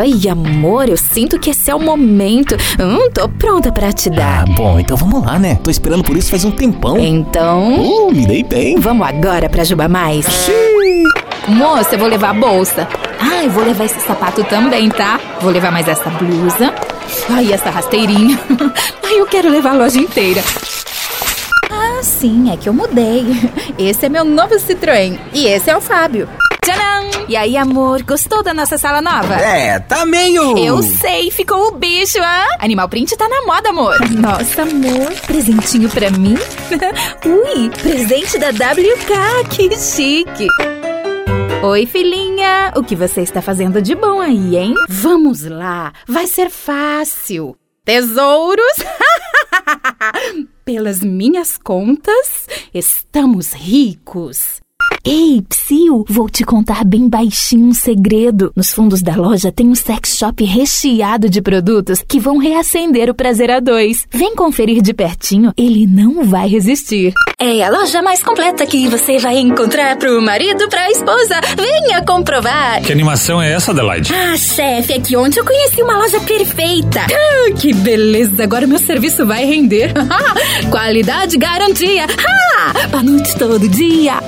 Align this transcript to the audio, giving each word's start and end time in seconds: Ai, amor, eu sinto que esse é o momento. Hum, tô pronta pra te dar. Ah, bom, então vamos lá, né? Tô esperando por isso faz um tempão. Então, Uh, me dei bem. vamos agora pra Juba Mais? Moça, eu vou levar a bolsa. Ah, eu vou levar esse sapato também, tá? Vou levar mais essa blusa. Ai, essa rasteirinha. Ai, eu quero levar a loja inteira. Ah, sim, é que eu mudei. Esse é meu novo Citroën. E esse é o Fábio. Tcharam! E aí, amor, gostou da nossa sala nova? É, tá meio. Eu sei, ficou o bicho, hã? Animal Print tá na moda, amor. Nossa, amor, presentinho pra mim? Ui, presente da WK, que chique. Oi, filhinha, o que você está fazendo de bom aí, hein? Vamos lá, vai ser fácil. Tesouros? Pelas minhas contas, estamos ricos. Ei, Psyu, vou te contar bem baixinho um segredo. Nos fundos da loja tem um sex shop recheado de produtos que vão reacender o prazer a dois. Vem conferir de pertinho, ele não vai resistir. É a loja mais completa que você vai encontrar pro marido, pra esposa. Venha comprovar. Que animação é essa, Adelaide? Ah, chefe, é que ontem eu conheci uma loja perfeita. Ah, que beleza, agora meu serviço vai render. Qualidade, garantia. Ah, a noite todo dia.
Ai, 0.00 0.28
amor, 0.30 0.88
eu 0.88 0.96
sinto 0.96 1.40
que 1.40 1.50
esse 1.50 1.68
é 1.68 1.74
o 1.74 1.80
momento. 1.80 2.54
Hum, 2.78 3.10
tô 3.12 3.28
pronta 3.28 3.72
pra 3.72 3.92
te 3.92 4.08
dar. 4.08 4.44
Ah, 4.48 4.52
bom, 4.56 4.78
então 4.78 4.96
vamos 4.96 5.24
lá, 5.26 5.40
né? 5.40 5.56
Tô 5.56 5.70
esperando 5.72 6.04
por 6.04 6.16
isso 6.16 6.30
faz 6.30 6.44
um 6.44 6.52
tempão. 6.52 6.96
Então, 6.98 7.82
Uh, 7.82 8.12
me 8.12 8.24
dei 8.24 8.44
bem. 8.44 8.78
vamos 8.78 9.04
agora 9.04 9.48
pra 9.48 9.64
Juba 9.64 9.88
Mais? 9.88 10.24
Moça, 11.48 11.96
eu 11.96 11.98
vou 11.98 12.06
levar 12.08 12.30
a 12.30 12.34
bolsa. 12.34 12.86
Ah, 13.20 13.42
eu 13.42 13.50
vou 13.50 13.64
levar 13.64 13.86
esse 13.86 13.98
sapato 14.00 14.44
também, 14.44 14.88
tá? 14.88 15.18
Vou 15.40 15.50
levar 15.50 15.72
mais 15.72 15.88
essa 15.88 16.08
blusa. 16.10 16.72
Ai, 17.28 17.52
essa 17.52 17.68
rasteirinha. 17.68 18.38
Ai, 19.04 19.18
eu 19.18 19.26
quero 19.26 19.50
levar 19.50 19.70
a 19.70 19.78
loja 19.78 19.98
inteira. 19.98 20.40
Ah, 21.72 22.00
sim, 22.02 22.52
é 22.52 22.56
que 22.56 22.68
eu 22.68 22.72
mudei. 22.72 23.24
Esse 23.76 24.06
é 24.06 24.08
meu 24.08 24.24
novo 24.24 24.54
Citroën. 24.60 25.18
E 25.34 25.46
esse 25.46 25.68
é 25.68 25.76
o 25.76 25.80
Fábio. 25.80 26.28
Tcharam! 26.68 27.24
E 27.30 27.34
aí, 27.34 27.56
amor, 27.56 28.02
gostou 28.02 28.42
da 28.42 28.52
nossa 28.52 28.76
sala 28.76 29.00
nova? 29.00 29.36
É, 29.36 29.78
tá 29.78 30.04
meio. 30.04 30.58
Eu 30.58 30.82
sei, 30.82 31.30
ficou 31.30 31.68
o 31.68 31.70
bicho, 31.70 32.18
hã? 32.18 32.44
Animal 32.58 32.90
Print 32.90 33.16
tá 33.16 33.26
na 33.26 33.40
moda, 33.46 33.70
amor. 33.70 33.98
Nossa, 34.10 34.64
amor, 34.64 35.10
presentinho 35.26 35.88
pra 35.88 36.10
mim? 36.10 36.34
Ui, 37.24 37.70
presente 37.70 38.36
da 38.36 38.50
WK, 38.50 39.48
que 39.48 39.74
chique. 39.78 40.46
Oi, 41.62 41.86
filhinha, 41.86 42.74
o 42.76 42.84
que 42.84 42.94
você 42.94 43.22
está 43.22 43.40
fazendo 43.40 43.80
de 43.80 43.94
bom 43.94 44.20
aí, 44.20 44.54
hein? 44.54 44.74
Vamos 44.90 45.44
lá, 45.44 45.94
vai 46.06 46.26
ser 46.26 46.50
fácil. 46.50 47.56
Tesouros? 47.82 48.76
Pelas 50.66 51.00
minhas 51.00 51.56
contas, 51.56 52.46
estamos 52.74 53.54
ricos. 53.54 54.60
Ei, 55.04 55.42
Psyu, 55.48 56.04
vou 56.08 56.28
te 56.28 56.44
contar 56.44 56.84
bem 56.84 57.08
baixinho 57.08 57.66
um 57.68 57.74
segredo. 57.74 58.52
Nos 58.54 58.72
fundos 58.72 59.00
da 59.00 59.14
loja 59.16 59.52
tem 59.52 59.68
um 59.68 59.74
sex 59.74 60.16
shop 60.16 60.44
recheado 60.44 61.30
de 61.30 61.40
produtos 61.40 62.02
que 62.06 62.18
vão 62.20 62.38
reacender 62.38 63.08
o 63.08 63.14
prazer 63.14 63.50
a 63.50 63.60
dois. 63.60 64.06
Vem 64.10 64.34
conferir 64.34 64.82
de 64.82 64.92
pertinho, 64.92 65.52
ele 65.56 65.86
não 65.86 66.24
vai 66.24 66.48
resistir. 66.48 67.12
É 67.38 67.62
a 67.64 67.70
loja 67.70 68.02
mais 68.02 68.22
completa 68.22 68.66
que 68.66 68.88
você 68.88 69.18
vai 69.18 69.38
encontrar 69.38 69.96
pro 69.96 70.20
marido, 70.20 70.68
pra 70.68 70.90
esposa. 70.90 71.40
Venha 71.56 72.04
comprovar. 72.04 72.82
Que 72.82 72.92
animação 72.92 73.40
é 73.40 73.52
essa, 73.52 73.70
Adelaide? 73.70 74.12
Ah, 74.12 74.36
chefe, 74.36 74.94
é 74.94 75.00
que 75.00 75.16
ontem 75.16 75.38
eu 75.38 75.44
conheci 75.44 75.82
uma 75.82 75.96
loja 75.98 76.20
perfeita. 76.20 77.00
Ah, 77.02 77.52
que 77.58 77.72
beleza, 77.72 78.42
agora 78.42 78.66
meu 78.66 78.78
serviço 78.78 79.24
vai 79.24 79.44
render. 79.44 79.92
Qualidade, 80.70 81.38
garantia. 81.38 82.04
Ah, 82.04 82.98
a 82.98 83.02
noite 83.02 83.36
todo 83.36 83.68
dia. 83.68 84.18